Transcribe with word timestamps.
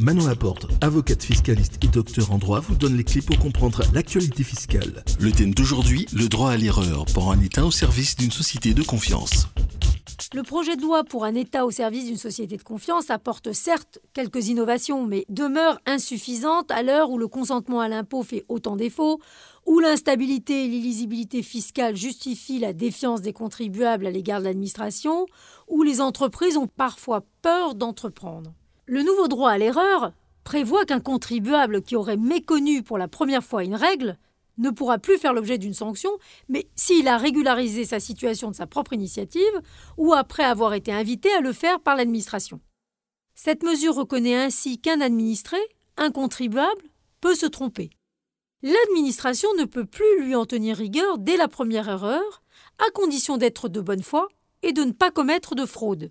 Manon 0.00 0.26
Laporte, 0.26 0.66
avocate 0.80 1.22
fiscaliste 1.22 1.78
et 1.84 1.88
docteur 1.88 2.32
en 2.32 2.38
droit, 2.38 2.60
vous 2.60 2.74
donne 2.74 2.96
les 2.96 3.04
clés 3.04 3.20
pour 3.20 3.38
comprendre 3.38 3.82
l'actualité 3.92 4.42
fiscale. 4.42 5.04
Le 5.20 5.30
thème 5.30 5.52
d'aujourd'hui, 5.52 6.06
le 6.14 6.26
droit 6.26 6.52
à 6.52 6.56
l'erreur 6.56 7.04
pour 7.12 7.30
un 7.30 7.38
État 7.38 7.66
au 7.66 7.70
service 7.70 8.16
d'une 8.16 8.30
société 8.30 8.72
de 8.72 8.82
confiance. 8.82 9.48
Le 10.32 10.42
projet 10.42 10.76
de 10.76 10.80
loi 10.80 11.04
pour 11.04 11.26
un 11.26 11.34
État 11.34 11.66
au 11.66 11.70
service 11.70 12.06
d'une 12.06 12.16
société 12.16 12.56
de 12.56 12.62
confiance 12.62 13.10
apporte 13.10 13.52
certes 13.52 13.98
quelques 14.14 14.48
innovations, 14.48 15.06
mais 15.06 15.26
demeure 15.28 15.78
insuffisante 15.84 16.70
à 16.70 16.82
l'heure 16.82 17.10
où 17.10 17.18
le 17.18 17.28
consentement 17.28 17.80
à 17.80 17.88
l'impôt 17.88 18.22
fait 18.22 18.46
autant 18.48 18.76
défaut, 18.76 19.20
où 19.66 19.80
l'instabilité 19.80 20.64
et 20.64 20.68
l'illisibilité 20.68 21.42
fiscale 21.42 21.94
justifient 21.94 22.58
la 22.58 22.72
défiance 22.72 23.20
des 23.20 23.34
contribuables 23.34 24.06
à 24.06 24.10
l'égard 24.10 24.40
de 24.40 24.46
l'administration, 24.46 25.26
où 25.68 25.82
les 25.82 26.00
entreprises 26.00 26.56
ont 26.56 26.68
parfois 26.68 27.22
peur 27.42 27.74
d'entreprendre. 27.74 28.54
Le 28.90 29.04
nouveau 29.04 29.28
droit 29.28 29.52
à 29.52 29.56
l'erreur 29.58 30.12
prévoit 30.42 30.84
qu'un 30.84 30.98
contribuable 30.98 31.80
qui 31.80 31.94
aurait 31.94 32.16
méconnu 32.16 32.82
pour 32.82 32.98
la 32.98 33.06
première 33.06 33.44
fois 33.44 33.62
une 33.62 33.76
règle 33.76 34.18
ne 34.58 34.70
pourra 34.70 34.98
plus 34.98 35.16
faire 35.16 35.32
l'objet 35.32 35.58
d'une 35.58 35.74
sanction, 35.74 36.10
mais 36.48 36.66
s'il 36.74 37.06
a 37.06 37.16
régularisé 37.16 37.84
sa 37.84 38.00
situation 38.00 38.50
de 38.50 38.56
sa 38.56 38.66
propre 38.66 38.92
initiative 38.92 39.60
ou 39.96 40.12
après 40.12 40.42
avoir 40.42 40.74
été 40.74 40.92
invité 40.92 41.32
à 41.34 41.40
le 41.40 41.52
faire 41.52 41.78
par 41.78 41.94
l'administration. 41.94 42.58
Cette 43.36 43.62
mesure 43.62 43.94
reconnaît 43.94 44.34
ainsi 44.34 44.80
qu'un 44.80 45.00
administré, 45.00 45.58
un 45.96 46.10
contribuable, 46.10 46.82
peut 47.20 47.36
se 47.36 47.46
tromper. 47.46 47.90
L'administration 48.64 49.50
ne 49.56 49.66
peut 49.66 49.86
plus 49.86 50.20
lui 50.20 50.34
en 50.34 50.46
tenir 50.46 50.76
rigueur 50.76 51.18
dès 51.18 51.36
la 51.36 51.46
première 51.46 51.88
erreur, 51.88 52.42
à 52.84 52.90
condition 52.90 53.36
d'être 53.36 53.68
de 53.68 53.80
bonne 53.80 54.02
foi 54.02 54.26
et 54.64 54.72
de 54.72 54.82
ne 54.82 54.90
pas 54.90 55.12
commettre 55.12 55.54
de 55.54 55.64
fraude. 55.64 56.10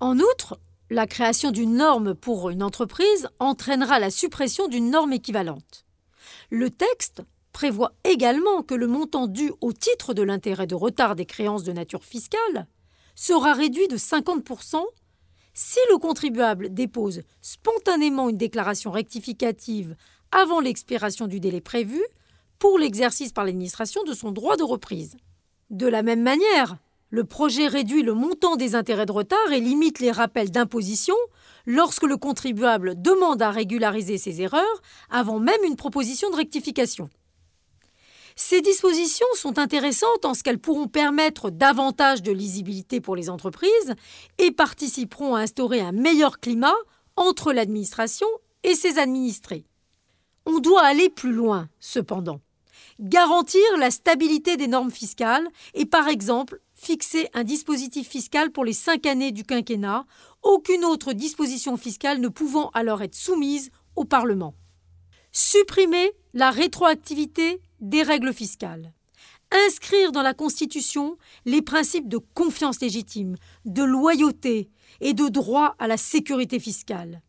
En 0.00 0.18
outre, 0.18 0.58
la 0.90 1.06
création 1.06 1.50
d'une 1.50 1.76
norme 1.76 2.14
pour 2.14 2.50
une 2.50 2.62
entreprise 2.62 3.28
entraînera 3.38 3.98
la 3.98 4.10
suppression 4.10 4.68
d'une 4.68 4.90
norme 4.90 5.12
équivalente. 5.12 5.84
Le 6.50 6.70
texte 6.70 7.22
prévoit 7.52 7.92
également 8.04 8.62
que 8.62 8.74
le 8.74 8.86
montant 8.86 9.26
dû 9.26 9.52
au 9.60 9.72
titre 9.72 10.14
de 10.14 10.22
l'intérêt 10.22 10.66
de 10.66 10.74
retard 10.74 11.14
des 11.14 11.26
créances 11.26 11.64
de 11.64 11.72
nature 11.72 12.04
fiscale 12.04 12.66
sera 13.14 13.52
réduit 13.52 13.88
de 13.88 13.96
50% 13.96 14.82
si 15.54 15.78
le 15.90 15.98
contribuable 15.98 16.72
dépose 16.72 17.22
spontanément 17.42 18.28
une 18.28 18.36
déclaration 18.36 18.92
rectificative 18.92 19.96
avant 20.30 20.60
l'expiration 20.60 21.26
du 21.26 21.40
délai 21.40 21.60
prévu 21.60 22.00
pour 22.58 22.78
l'exercice 22.78 23.32
par 23.32 23.44
l'administration 23.44 24.04
de 24.04 24.12
son 24.12 24.30
droit 24.30 24.56
de 24.56 24.62
reprise. 24.62 25.16
De 25.70 25.86
la 25.86 26.02
même 26.02 26.22
manière, 26.22 26.78
le 27.10 27.24
projet 27.24 27.66
réduit 27.66 28.02
le 28.02 28.14
montant 28.14 28.56
des 28.56 28.74
intérêts 28.74 29.06
de 29.06 29.12
retard 29.12 29.52
et 29.52 29.60
limite 29.60 29.98
les 29.98 30.10
rappels 30.10 30.50
d'imposition 30.50 31.16
lorsque 31.66 32.02
le 32.02 32.16
contribuable 32.16 33.00
demande 33.00 33.42
à 33.42 33.50
régulariser 33.50 34.18
ses 34.18 34.42
erreurs 34.42 34.82
avant 35.10 35.38
même 35.38 35.64
une 35.64 35.76
proposition 35.76 36.30
de 36.30 36.36
rectification. 36.36 37.08
Ces 38.36 38.60
dispositions 38.60 39.26
sont 39.34 39.58
intéressantes 39.58 40.24
en 40.24 40.32
ce 40.32 40.44
qu'elles 40.44 40.60
pourront 40.60 40.86
permettre 40.86 41.50
davantage 41.50 42.22
de 42.22 42.30
lisibilité 42.30 43.00
pour 43.00 43.16
les 43.16 43.30
entreprises 43.30 43.94
et 44.38 44.52
participeront 44.52 45.34
à 45.34 45.40
instaurer 45.40 45.80
un 45.80 45.90
meilleur 45.90 46.38
climat 46.38 46.76
entre 47.16 47.52
l'administration 47.52 48.28
et 48.62 48.74
ses 48.74 48.98
administrés. 48.98 49.64
On 50.46 50.60
doit 50.60 50.84
aller 50.84 51.08
plus 51.08 51.32
loin, 51.32 51.68
cependant. 51.80 52.40
Garantir 53.00 53.60
la 53.76 53.90
stabilité 53.90 54.56
des 54.56 54.68
normes 54.68 54.90
fiscales 54.90 55.48
et, 55.74 55.84
par 55.84 56.06
exemple, 56.06 56.60
fixer 56.78 57.28
un 57.34 57.44
dispositif 57.44 58.08
fiscal 58.08 58.52
pour 58.52 58.64
les 58.64 58.72
cinq 58.72 59.04
années 59.04 59.32
du 59.32 59.42
quinquennat, 59.44 60.06
aucune 60.42 60.84
autre 60.84 61.12
disposition 61.12 61.76
fiscale 61.76 62.20
ne 62.20 62.28
pouvant 62.28 62.70
alors 62.70 63.02
être 63.02 63.16
soumise 63.16 63.70
au 63.96 64.04
Parlement. 64.04 64.54
Supprimer 65.32 66.12
la 66.34 66.50
rétroactivité 66.50 67.60
des 67.80 68.02
règles 68.02 68.32
fiscales. 68.32 68.92
Inscrire 69.66 70.12
dans 70.12 70.22
la 70.22 70.34
Constitution 70.34 71.16
les 71.46 71.62
principes 71.62 72.08
de 72.08 72.18
confiance 72.34 72.80
légitime, 72.80 73.36
de 73.64 73.82
loyauté 73.82 74.70
et 75.00 75.14
de 75.14 75.28
droit 75.28 75.74
à 75.78 75.88
la 75.88 75.96
sécurité 75.96 76.60
fiscale. 76.60 77.22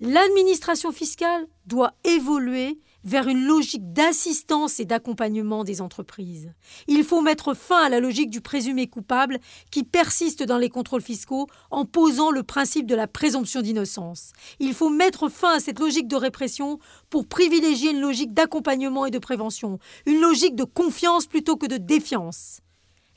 L'administration 0.00 0.92
fiscale 0.92 1.46
doit 1.66 1.92
évoluer 2.04 2.78
vers 3.04 3.28
une 3.28 3.44
logique 3.44 3.92
d'assistance 3.92 4.80
et 4.80 4.84
d'accompagnement 4.84 5.64
des 5.64 5.80
entreprises. 5.80 6.52
Il 6.86 7.04
faut 7.04 7.20
mettre 7.20 7.54
fin 7.54 7.82
à 7.82 7.88
la 7.88 8.00
logique 8.00 8.30
du 8.30 8.40
présumé 8.40 8.86
coupable 8.86 9.38
qui 9.70 9.84
persiste 9.84 10.42
dans 10.42 10.58
les 10.58 10.68
contrôles 10.68 11.02
fiscaux 11.02 11.46
en 11.70 11.84
posant 11.84 12.30
le 12.30 12.42
principe 12.42 12.86
de 12.86 12.94
la 12.94 13.06
présomption 13.06 13.62
d'innocence. 13.62 14.32
Il 14.60 14.74
faut 14.74 14.90
mettre 14.90 15.28
fin 15.28 15.56
à 15.56 15.60
cette 15.60 15.80
logique 15.80 16.08
de 16.08 16.16
répression 16.16 16.78
pour 17.10 17.26
privilégier 17.26 17.90
une 17.90 18.00
logique 18.00 18.34
d'accompagnement 18.34 19.06
et 19.06 19.10
de 19.10 19.18
prévention, 19.18 19.78
une 20.06 20.20
logique 20.20 20.56
de 20.56 20.64
confiance 20.64 21.26
plutôt 21.26 21.56
que 21.56 21.66
de 21.66 21.76
défiance. 21.76 22.60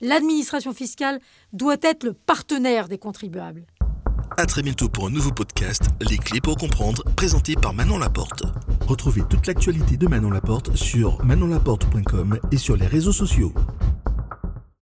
L'administration 0.02 0.74
fiscale 0.74 1.22
doit 1.54 1.78
être 1.82 2.04
le 2.04 2.14
partenaire 2.14 2.90
des 2.90 2.98
contribuables. 2.98 3.66
À 4.38 4.46
très 4.46 4.62
bientôt 4.62 4.90
pour 4.90 5.08
un 5.08 5.10
nouveau 5.10 5.32
podcast, 5.32 5.84
Les 6.02 6.18
clés 6.18 6.42
pour 6.42 6.58
comprendre, 6.58 7.06
présenté 7.16 7.56
par 7.56 7.74
Manon 7.74 7.98
Laporte. 7.98 8.44
Retrouvez 8.86 9.22
toute 9.30 9.48
l'actualité 9.48 9.96
de 9.96 10.08
Manon 10.08 10.30
Laporte 10.30 10.76
sur 10.76 11.24
manonlaporte.com 11.24 12.38
et 12.52 12.58
sur 12.58 12.76
les 12.76 12.86
réseaux 12.86 13.14
sociaux. 13.14 13.54